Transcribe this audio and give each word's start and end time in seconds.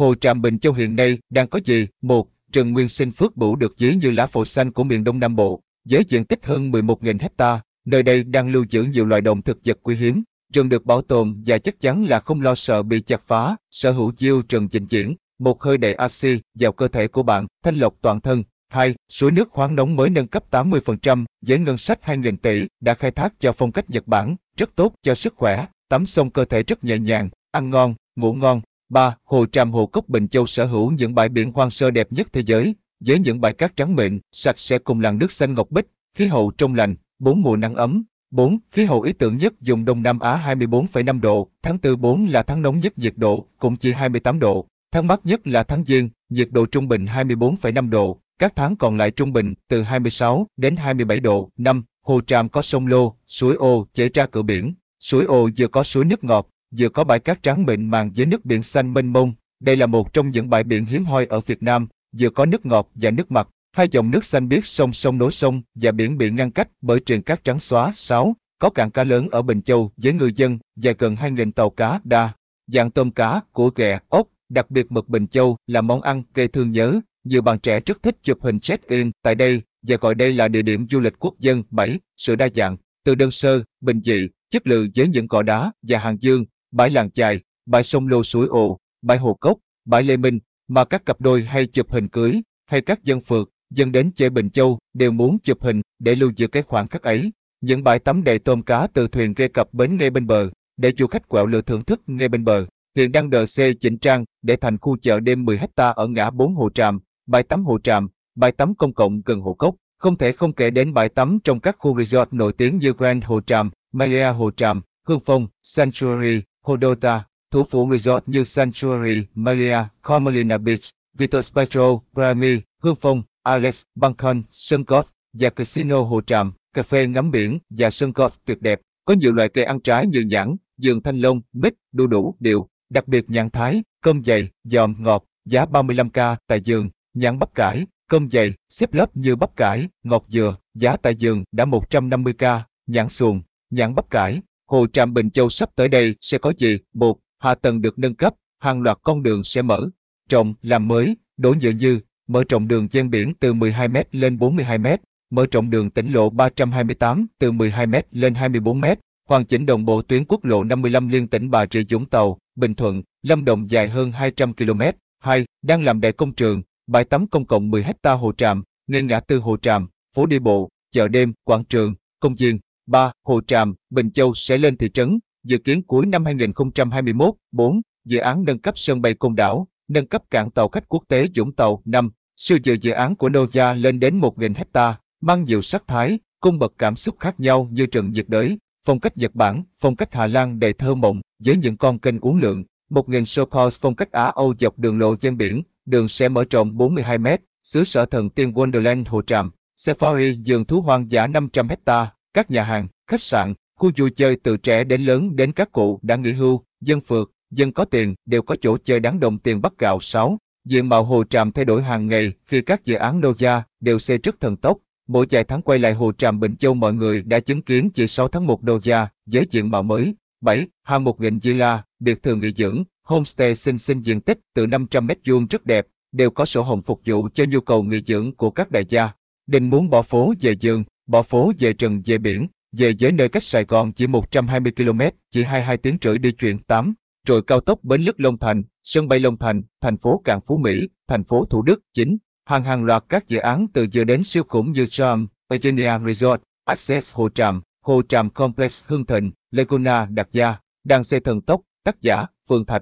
Hồ 0.00 0.14
Tràm 0.14 0.42
Bình 0.42 0.58
Châu 0.58 0.72
hiện 0.72 0.96
nay 0.96 1.18
đang 1.30 1.48
có 1.48 1.60
gì? 1.64 1.86
Một, 2.02 2.28
Trần 2.52 2.72
nguyên 2.72 2.88
sinh 2.88 3.12
phước 3.12 3.36
bửu 3.36 3.56
được 3.56 3.78
ví 3.78 3.94
như 3.94 4.10
lá 4.10 4.26
phổi 4.26 4.46
xanh 4.46 4.72
của 4.72 4.84
miền 4.84 5.04
Đông 5.04 5.20
Nam 5.20 5.36
Bộ, 5.36 5.60
với 5.84 6.04
diện 6.08 6.24
tích 6.24 6.46
hơn 6.46 6.70
11.000 6.70 7.18
hecta. 7.20 7.60
Nơi 7.84 8.02
đây 8.02 8.24
đang 8.24 8.52
lưu 8.52 8.64
giữ 8.70 8.82
nhiều 8.82 9.06
loài 9.06 9.20
động 9.20 9.42
thực 9.42 9.58
vật 9.64 9.78
quý 9.82 9.96
hiếm. 9.96 10.22
Rừng 10.52 10.68
được 10.68 10.84
bảo 10.84 11.02
tồn 11.02 11.42
và 11.46 11.58
chắc 11.58 11.80
chắn 11.80 12.04
là 12.04 12.20
không 12.20 12.40
lo 12.40 12.54
sợ 12.54 12.82
bị 12.82 13.00
chặt 13.00 13.22
phá, 13.26 13.56
sở 13.70 13.90
hữu 13.90 14.12
diêu 14.18 14.42
trần 14.42 14.68
trình 14.68 14.86
diễn, 14.86 15.14
một 15.38 15.62
hơi 15.62 15.78
đầy 15.78 15.94
axi 15.94 16.40
vào 16.54 16.72
cơ 16.72 16.88
thể 16.88 17.08
của 17.08 17.22
bạn, 17.22 17.46
thanh 17.62 17.76
lọc 17.76 17.94
toàn 18.02 18.20
thân. 18.20 18.42
2. 18.68 18.94
Suối 19.08 19.30
nước 19.30 19.50
khoáng 19.50 19.74
nóng 19.74 19.96
mới 19.96 20.10
nâng 20.10 20.26
cấp 20.26 20.44
80% 20.50 21.24
với 21.46 21.58
ngân 21.58 21.78
sách 21.78 22.00
2.000 22.04 22.36
tỷ 22.36 22.66
đã 22.80 22.94
khai 22.94 23.10
thác 23.10 23.40
cho 23.40 23.52
phong 23.52 23.72
cách 23.72 23.90
Nhật 23.90 24.06
Bản, 24.06 24.36
rất 24.56 24.70
tốt 24.76 24.94
cho 25.02 25.14
sức 25.14 25.34
khỏe, 25.36 25.66
tắm 25.88 26.06
xong 26.06 26.30
cơ 26.30 26.44
thể 26.44 26.62
rất 26.62 26.84
nhẹ 26.84 26.98
nhàng, 26.98 27.28
ăn 27.50 27.70
ngon, 27.70 27.94
ngủ 28.16 28.32
ngon. 28.32 28.60
3. 28.90 29.16
Hồ 29.24 29.46
Tràm 29.46 29.72
Hồ 29.72 29.86
Cốc 29.86 30.08
Bình 30.08 30.28
Châu 30.28 30.46
sở 30.46 30.64
hữu 30.64 30.90
những 30.90 31.14
bãi 31.14 31.28
biển 31.28 31.52
hoang 31.52 31.70
sơ 31.70 31.90
đẹp 31.90 32.12
nhất 32.12 32.28
thế 32.32 32.42
giới, 32.42 32.74
với 33.00 33.18
những 33.18 33.40
bãi 33.40 33.52
cát 33.52 33.76
trắng 33.76 33.96
mịn, 33.96 34.20
sạch 34.32 34.58
sẽ 34.58 34.78
cùng 34.78 35.00
làn 35.00 35.18
nước 35.18 35.32
xanh 35.32 35.54
ngọc 35.54 35.70
bích, 35.70 35.86
khí 36.14 36.26
hậu 36.26 36.52
trong 36.58 36.74
lành, 36.74 36.94
bốn 37.18 37.42
mùa 37.42 37.56
nắng 37.56 37.74
ấm. 37.74 38.04
4. 38.30 38.58
Khí 38.70 38.84
hậu 38.84 39.02
ý 39.02 39.12
tưởng 39.12 39.36
nhất 39.36 39.54
dùng 39.60 39.84
Đông 39.84 40.02
Nam 40.02 40.18
Á 40.18 40.54
24,5 40.54 41.20
độ, 41.20 41.48
tháng 41.62 41.78
4 41.82 42.00
4 42.00 42.26
là 42.26 42.42
tháng 42.42 42.62
nóng 42.62 42.80
nhất 42.80 42.98
nhiệt 42.98 43.14
độ, 43.16 43.46
cũng 43.58 43.76
chỉ 43.76 43.92
28 43.92 44.38
độ. 44.38 44.66
Tháng 44.92 45.06
mát 45.06 45.20
nhất 45.24 45.46
là 45.46 45.62
tháng 45.62 45.84
Giêng, 45.84 46.08
nhiệt 46.28 46.48
độ 46.50 46.66
trung 46.66 46.88
bình 46.88 47.06
24,5 47.06 47.90
độ, 47.90 48.20
các 48.38 48.52
tháng 48.56 48.76
còn 48.76 48.96
lại 48.96 49.10
trung 49.10 49.32
bình 49.32 49.54
từ 49.68 49.82
26 49.82 50.46
đến 50.56 50.76
27 50.76 51.20
độ. 51.20 51.50
5. 51.56 51.84
Hồ 52.02 52.20
Tràm 52.20 52.48
có 52.48 52.62
sông 52.62 52.86
Lô, 52.86 53.14
suối 53.26 53.54
Ô 53.54 53.86
chảy 53.94 54.10
ra 54.14 54.26
cửa 54.26 54.42
biển. 54.42 54.74
Suối 55.00 55.24
Ô 55.24 55.48
vừa 55.58 55.68
có 55.68 55.82
suối 55.82 56.04
nước 56.04 56.24
ngọt, 56.24 56.48
vừa 56.78 56.88
có 56.88 57.04
bãi 57.04 57.20
cát 57.20 57.42
trắng 57.42 57.66
mịn 57.66 57.90
màng 57.90 58.10
với 58.16 58.26
nước 58.26 58.44
biển 58.44 58.62
xanh 58.62 58.94
mênh 58.94 59.12
mông. 59.12 59.32
Đây 59.60 59.76
là 59.76 59.86
một 59.86 60.12
trong 60.12 60.30
những 60.30 60.50
bãi 60.50 60.64
biển 60.64 60.84
hiếm 60.84 61.04
hoi 61.04 61.26
ở 61.26 61.40
Việt 61.40 61.62
Nam, 61.62 61.88
vừa 62.18 62.30
có 62.30 62.46
nước 62.46 62.66
ngọt 62.66 62.90
và 62.94 63.10
nước 63.10 63.30
mặt. 63.30 63.48
Hai 63.72 63.88
dòng 63.90 64.10
nước 64.10 64.24
xanh 64.24 64.48
biếc 64.48 64.64
sông 64.64 64.92
sông 64.92 65.18
nối 65.18 65.32
sông 65.32 65.62
và 65.74 65.92
biển 65.92 66.18
bị 66.18 66.30
ngăn 66.30 66.50
cách 66.50 66.68
bởi 66.80 67.00
triền 67.00 67.22
cát 67.22 67.44
trắng 67.44 67.60
xóa. 67.60 67.92
6. 67.94 68.36
Có 68.58 68.70
cảng 68.70 68.90
cá 68.90 69.04
lớn 69.04 69.28
ở 69.30 69.42
Bình 69.42 69.62
Châu 69.62 69.92
với 69.96 70.12
người 70.12 70.32
dân 70.32 70.58
và 70.76 70.92
gần 70.98 71.14
2.000 71.14 71.52
tàu 71.52 71.70
cá 71.70 72.00
đa. 72.04 72.32
Dạng 72.66 72.90
tôm 72.90 73.10
cá, 73.10 73.40
của 73.52 73.70
ghẹ, 73.76 73.98
ốc, 74.08 74.28
đặc 74.48 74.70
biệt 74.70 74.92
mực 74.92 75.08
Bình 75.08 75.26
Châu 75.26 75.56
là 75.66 75.80
món 75.80 76.02
ăn 76.02 76.22
gây 76.34 76.48
thương 76.48 76.70
nhớ. 76.70 77.00
Nhiều 77.24 77.42
bạn 77.42 77.58
trẻ 77.58 77.80
rất 77.86 78.02
thích 78.02 78.16
chụp 78.22 78.38
hình 78.42 78.60
check-in 78.60 79.10
tại 79.22 79.34
đây 79.34 79.62
và 79.82 79.96
gọi 79.96 80.14
đây 80.14 80.32
là 80.32 80.48
địa 80.48 80.62
điểm 80.62 80.86
du 80.90 81.00
lịch 81.00 81.14
quốc 81.18 81.34
dân. 81.38 81.62
7. 81.70 81.98
Sự 82.16 82.36
đa 82.36 82.48
dạng, 82.54 82.76
từ 83.04 83.14
đơn 83.14 83.30
sơ, 83.30 83.62
bình 83.80 84.00
dị, 84.04 84.28
chất 84.50 84.66
lượng 84.66 84.88
với 84.96 85.08
những 85.08 85.28
cỏ 85.28 85.42
đá 85.42 85.72
và 85.82 85.98
hàng 85.98 86.16
dương, 86.20 86.44
bãi 86.72 86.90
làng 86.90 87.10
chài, 87.10 87.40
bãi 87.66 87.82
sông 87.82 88.08
lô 88.08 88.22
suối 88.22 88.46
ồ, 88.46 88.78
bãi 89.02 89.18
hồ 89.18 89.36
cốc, 89.40 89.58
bãi 89.84 90.02
lê 90.02 90.16
minh, 90.16 90.38
mà 90.68 90.84
các 90.84 91.06
cặp 91.06 91.20
đôi 91.20 91.42
hay 91.42 91.66
chụp 91.66 91.90
hình 91.92 92.08
cưới, 92.08 92.42
hay 92.66 92.80
các 92.80 93.04
dân 93.04 93.20
phượt, 93.20 93.48
dân 93.70 93.92
đến 93.92 94.10
chơi 94.14 94.30
Bình 94.30 94.50
Châu 94.50 94.78
đều 94.94 95.12
muốn 95.12 95.38
chụp 95.38 95.62
hình 95.62 95.80
để 95.98 96.14
lưu 96.14 96.32
giữ 96.36 96.46
cái 96.46 96.62
khoảng 96.62 96.88
khắc 96.88 97.02
ấy. 97.02 97.32
Những 97.60 97.84
bãi 97.84 97.98
tắm 97.98 98.24
đầy 98.24 98.38
tôm 98.38 98.62
cá 98.62 98.86
từ 98.86 99.08
thuyền 99.08 99.34
ghe 99.34 99.48
cập 99.48 99.74
bến 99.74 99.96
ngay 99.96 100.10
bên 100.10 100.26
bờ, 100.26 100.50
để 100.76 100.92
du 100.98 101.06
khách 101.06 101.28
quẹo 101.28 101.46
lựa 101.46 101.62
thưởng 101.62 101.84
thức 101.84 102.00
ngay 102.06 102.28
bên 102.28 102.44
bờ. 102.44 102.66
Hiện 102.96 103.12
đang 103.12 103.30
đờ 103.30 103.46
xe 103.46 103.72
chỉnh 103.80 103.98
trang 103.98 104.24
để 104.42 104.56
thành 104.56 104.78
khu 104.78 104.96
chợ 105.02 105.20
đêm 105.20 105.44
10 105.44 105.58
hecta 105.58 105.90
ở 105.90 106.06
ngã 106.06 106.30
4 106.30 106.54
Hồ 106.54 106.70
Tràm, 106.70 107.00
bãi 107.26 107.42
tắm 107.42 107.64
Hồ 107.64 107.78
Tràm, 107.78 108.08
bãi 108.34 108.52
tắm 108.52 108.74
công 108.74 108.94
cộng 108.94 109.22
gần 109.24 109.40
Hồ 109.40 109.54
Cốc. 109.54 109.74
Không 109.98 110.16
thể 110.16 110.32
không 110.32 110.52
kể 110.52 110.70
đến 110.70 110.94
bãi 110.94 111.08
tắm 111.08 111.38
trong 111.44 111.60
các 111.60 111.76
khu 111.78 112.02
resort 112.02 112.32
nổi 112.32 112.52
tiếng 112.52 112.78
như 112.78 112.92
Grand 112.92 113.24
Hồ 113.24 113.40
Tràm, 113.40 113.70
Maya 113.92 114.30
Hồ 114.30 114.50
Tràm, 114.50 114.80
Hương 115.06 115.20
Phong, 115.20 115.46
Sanctuary, 115.62 116.42
Hodota, 116.62 117.24
thủ 117.50 117.64
phủ 117.64 117.88
resort 117.90 118.24
như 118.26 118.44
Sanctuary, 118.44 119.26
Maria, 119.34 119.78
Carmelina 120.02 120.58
Beach, 120.58 120.80
Vitos 121.14 121.54
Petro, 121.54 122.00
Grammy, 122.14 122.60
Hương 122.82 122.96
Phong, 123.00 123.22
Alex, 123.42 123.82
Bangkok, 123.94 124.36
sân 124.50 124.82
golf 124.82 125.02
và 125.32 125.50
casino 125.50 126.02
Hồ 126.02 126.20
Tràm, 126.20 126.52
cà 126.74 126.82
phê 126.82 127.06
ngắm 127.06 127.30
biển 127.30 127.58
và 127.70 127.90
sân 127.90 128.10
golf 128.10 128.30
tuyệt 128.44 128.62
đẹp. 128.62 128.80
Có 129.04 129.14
nhiều 129.14 129.32
loại 129.32 129.48
cây 129.48 129.64
ăn 129.64 129.80
trái 129.80 130.06
như 130.06 130.20
nhãn, 130.20 130.56
dường 130.78 131.02
thanh 131.02 131.18
long, 131.18 131.40
mít, 131.52 131.74
đu 131.92 132.06
đủ, 132.06 132.34
điều, 132.40 132.68
đặc 132.90 133.08
biệt 133.08 133.30
nhãn 133.30 133.50
thái, 133.50 133.82
cơm 134.00 134.24
dày, 134.24 134.50
giòm, 134.64 134.94
ngọt, 134.98 135.24
giá 135.44 135.64
35k 135.64 136.36
tại 136.46 136.60
giường, 136.60 136.90
nhãn 137.14 137.38
bắp 137.38 137.54
cải, 137.54 137.86
cơm 138.08 138.30
dày, 138.30 138.54
xếp 138.68 138.94
lớp 138.94 139.16
như 139.16 139.36
bắp 139.36 139.56
cải, 139.56 139.88
ngọt 140.02 140.24
dừa, 140.28 140.56
giá 140.74 140.96
tại 140.96 141.14
giường 141.14 141.44
đã 141.52 141.64
150k, 141.64 142.60
nhãn 142.86 143.08
xuồng, 143.08 143.42
nhãn 143.70 143.94
bắp 143.94 144.10
cải. 144.10 144.40
Hồ 144.70 144.86
Tràm 144.86 145.14
Bình 145.14 145.30
Châu 145.30 145.48
sắp 145.48 145.70
tới 145.76 145.88
đây 145.88 146.14
sẽ 146.20 146.38
có 146.38 146.52
gì? 146.56 146.78
Một, 146.94 147.18
hạ 147.38 147.54
tầng 147.54 147.82
được 147.82 147.98
nâng 147.98 148.14
cấp, 148.14 148.34
hàng 148.58 148.82
loạt 148.82 148.98
con 149.02 149.22
đường 149.22 149.44
sẽ 149.44 149.62
mở, 149.62 149.88
trồng, 150.28 150.54
làm 150.62 150.88
mới, 150.88 151.16
đổ 151.36 151.54
nhựa 151.60 151.70
như, 151.70 152.00
mở 152.26 152.44
rộng 152.48 152.68
đường 152.68 152.88
ven 152.92 153.10
biển 153.10 153.34
từ 153.40 153.54
12m 153.54 154.04
lên 154.12 154.36
42m, 154.36 154.96
mở 155.30 155.46
rộng 155.52 155.70
đường 155.70 155.90
tỉnh 155.90 156.12
lộ 156.12 156.30
328 156.30 157.26
từ 157.38 157.52
12m 157.52 158.02
lên 158.10 158.34
24m, 158.34 158.96
hoàn 159.28 159.44
chỉnh 159.44 159.66
đồng 159.66 159.84
bộ 159.84 160.02
tuyến 160.02 160.24
quốc 160.24 160.44
lộ 160.44 160.64
55 160.64 161.08
liên 161.08 161.28
tỉnh 161.28 161.50
Bà 161.50 161.66
Rịa 161.70 161.82
Vũng 161.90 162.06
Tàu, 162.06 162.38
Bình 162.56 162.74
Thuận, 162.74 163.02
Lâm 163.22 163.44
Đồng 163.44 163.70
dài 163.70 163.88
hơn 163.88 164.12
200 164.12 164.54
km. 164.54 164.80
2. 165.20 165.44
Đang 165.62 165.84
làm 165.84 166.00
đại 166.00 166.12
công 166.12 166.32
trường, 166.32 166.62
bãi 166.86 167.04
tắm 167.04 167.26
công 167.26 167.46
cộng 167.46 167.70
10 167.70 167.82
hecta 167.82 168.12
Hồ 168.12 168.32
Tràm, 168.32 168.62
ngay 168.86 169.02
ngã 169.02 169.20
tư 169.20 169.38
Hồ 169.38 169.56
Tràm, 169.56 169.88
phố 170.16 170.26
đi 170.26 170.38
bộ, 170.38 170.68
chợ 170.92 171.08
đêm, 171.08 171.32
quảng 171.44 171.64
trường, 171.64 171.94
công 172.20 172.34
viên. 172.34 172.58
3. 172.90 173.12
Hồ 173.24 173.40
Tràm, 173.46 173.74
Bình 173.90 174.10
Châu 174.10 174.34
sẽ 174.34 174.58
lên 174.58 174.76
thị 174.76 174.88
trấn, 174.90 175.18
dự 175.44 175.58
kiến 175.58 175.82
cuối 175.82 176.06
năm 176.06 176.24
2021. 176.24 177.34
4. 177.52 177.80
Dự 178.04 178.18
án 178.18 178.44
nâng 178.44 178.58
cấp 178.58 178.78
sân 178.78 179.02
bay 179.02 179.14
Côn 179.14 179.34
Đảo, 179.34 179.68
nâng 179.88 180.06
cấp 180.06 180.22
cảng 180.30 180.50
tàu 180.50 180.68
khách 180.68 180.88
quốc 180.88 181.04
tế 181.08 181.26
Dũng 181.34 181.52
Tàu. 181.52 181.82
5. 181.84 182.10
Siêu 182.36 182.58
dự 182.62 182.76
dự 182.80 182.92
án 182.92 183.16
của 183.16 183.28
Nokia 183.28 183.74
lên 183.74 184.00
đến 184.00 184.20
1.000 184.20 184.54
hecta, 184.54 184.98
mang 185.20 185.44
nhiều 185.44 185.62
sắc 185.62 185.84
thái, 185.86 186.18
cung 186.40 186.58
bậc 186.58 186.72
cảm 186.78 186.96
xúc 186.96 187.16
khác 187.20 187.40
nhau 187.40 187.68
như 187.72 187.86
trận 187.86 188.12
nhiệt 188.12 188.28
đới, 188.28 188.58
phong 188.86 189.00
cách 189.00 189.16
Nhật 189.16 189.34
Bản, 189.34 189.62
phong 189.78 189.96
cách 189.96 190.14
Hà 190.14 190.26
Lan 190.26 190.58
đầy 190.58 190.72
thơ 190.72 190.94
mộng, 190.94 191.20
với 191.44 191.56
những 191.56 191.76
con 191.76 191.98
kênh 191.98 192.20
uốn 192.20 192.40
lượn, 192.40 192.64
1.000 192.90 193.24
Sopos 193.24 193.80
phong 193.80 193.94
cách 193.94 194.12
Á 194.12 194.24
Âu 194.24 194.54
dọc 194.60 194.78
đường 194.78 194.98
lộ 194.98 195.14
ven 195.20 195.36
biển, 195.36 195.62
đường 195.84 196.08
sẽ 196.08 196.28
mở 196.28 196.44
rộng 196.50 196.76
42 196.76 197.18
m, 197.18 197.26
xứ 197.62 197.84
sở 197.84 198.06
thần 198.06 198.30
tiên 198.30 198.52
Wonderland 198.52 199.04
Hồ 199.08 199.22
Tràm, 199.22 199.50
Safari 199.76 200.42
vườn 200.46 200.64
thú 200.64 200.80
hoang 200.80 201.10
dã 201.10 201.26
500 201.26 201.68
hecta, 201.68 202.10
các 202.34 202.50
nhà 202.50 202.62
hàng, 202.62 202.86
khách 203.06 203.22
sạn, 203.22 203.54
khu 203.76 203.90
vui 203.96 204.10
chơi 204.10 204.36
từ 204.36 204.56
trẻ 204.56 204.84
đến 204.84 205.02
lớn 205.02 205.36
đến 205.36 205.52
các 205.52 205.72
cụ 205.72 205.98
đã 206.02 206.16
nghỉ 206.16 206.32
hưu, 206.32 206.64
dân 206.80 207.00
phượt, 207.00 207.30
dân 207.50 207.72
có 207.72 207.84
tiền 207.84 208.14
đều 208.26 208.42
có 208.42 208.56
chỗ 208.60 208.76
chơi 208.84 209.00
đáng 209.00 209.20
đồng 209.20 209.38
tiền 209.38 209.62
bắt 209.62 209.72
gạo 209.78 210.00
6. 210.00 210.38
Diện 210.64 210.88
mạo 210.88 211.04
hồ 211.04 211.24
tràm 211.24 211.52
thay 211.52 211.64
đổi 211.64 211.82
hàng 211.82 212.06
ngày 212.06 212.32
khi 212.46 212.60
các 212.60 212.84
dự 212.84 212.94
án 212.94 213.20
Nokia 213.20 213.62
đều 213.80 213.98
xây 213.98 214.18
rất 214.18 214.40
thần 214.40 214.56
tốc. 214.56 214.78
Mỗi 215.08 215.26
vài 215.30 215.44
tháng 215.44 215.62
quay 215.62 215.78
lại 215.78 215.94
hồ 215.94 216.12
tràm 216.12 216.40
Bình 216.40 216.56
Châu 216.56 216.74
mọi 216.74 216.92
người 216.94 217.22
đã 217.22 217.40
chứng 217.40 217.62
kiến 217.62 217.90
chỉ 217.90 218.06
6 218.06 218.28
tháng 218.28 218.46
1 218.46 218.60
gia 218.82 219.08
với 219.26 219.46
diện 219.50 219.70
mạo 219.70 219.82
mới. 219.82 220.14
7. 220.40 220.66
Hàng 220.82 221.04
1.000 221.04 221.38
villa, 221.42 221.84
biệt 222.00 222.22
thự 222.22 222.34
nghỉ 222.34 222.52
dưỡng, 222.56 222.84
homestay 223.02 223.54
xinh 223.54 223.78
xinh 223.78 224.00
diện 224.00 224.20
tích 224.20 224.40
từ 224.54 224.66
500 224.66 225.06
mét 225.06 225.18
vuông 225.26 225.46
rất 225.46 225.66
đẹp, 225.66 225.86
đều 226.12 226.30
có 226.30 226.44
sổ 226.44 226.62
hồng 226.62 226.82
phục 226.82 227.00
vụ 227.06 227.28
cho 227.34 227.44
nhu 227.48 227.60
cầu 227.60 227.82
nghỉ 227.82 228.02
dưỡng 228.06 228.32
của 228.36 228.50
các 228.50 228.70
đại 228.70 228.84
gia. 228.88 229.10
Đình 229.46 229.70
muốn 229.70 229.90
bỏ 229.90 230.02
phố 230.02 230.34
về 230.40 230.52
giường, 230.60 230.84
bỏ 231.10 231.22
phố 231.22 231.52
về 231.58 231.72
rừng 231.72 232.02
về 232.04 232.18
biển, 232.18 232.46
về 232.72 232.94
với 233.00 233.12
nơi 233.12 233.28
cách 233.28 233.44
Sài 233.44 233.64
Gòn 233.64 233.92
chỉ 233.92 234.06
120 234.06 234.72
km, 234.76 235.00
chỉ 235.30 235.42
22 235.42 235.76
tiếng 235.76 235.98
rưỡi 236.02 236.18
đi 236.18 236.32
chuyển 236.32 236.58
8, 236.58 236.94
rồi 237.26 237.42
cao 237.42 237.60
tốc 237.60 237.84
Bến 237.84 238.02
Lức 238.02 238.20
Long 238.20 238.38
Thành, 238.38 238.62
sân 238.82 239.08
bay 239.08 239.20
Long 239.20 239.36
Thành, 239.36 239.62
thành 239.80 239.96
phố 239.96 240.22
Cảng 240.24 240.40
Phú 240.40 240.56
Mỹ, 240.56 240.88
thành 241.08 241.24
phố 241.24 241.44
Thủ 241.44 241.62
Đức 241.62 241.80
9, 241.94 242.16
hàng 242.44 242.64
hàng 242.64 242.84
loạt 242.84 243.04
các 243.08 243.28
dự 243.28 243.38
án 243.38 243.66
từ 243.72 243.86
giờ 243.92 244.04
đến 244.04 244.24
siêu 244.24 244.42
khủng 244.48 244.72
như 244.72 244.86
Charm, 244.86 245.26
Virginia 245.50 245.92
Resort, 246.06 246.40
Access 246.64 247.14
Hồ 247.14 247.28
Tràm, 247.28 247.62
Hồ 247.82 248.02
Tràm 248.08 248.30
Complex 248.30 248.84
Hương 248.86 249.06
Thịnh, 249.06 249.30
Laguna 249.50 250.06
Đạt 250.06 250.28
Gia, 250.32 250.56
đang 250.84 251.04
xây 251.04 251.20
thần 251.20 251.40
tốc, 251.40 251.60
tác 251.84 252.00
giả, 252.00 252.26
Phương 252.48 252.64
Thạch. 252.64 252.78